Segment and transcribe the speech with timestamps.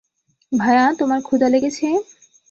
[0.51, 1.87] ভায়া, তোমার ক্ষুধা লেগেছে?